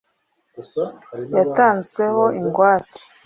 [1.37, 2.99] yatanzweho ingwate.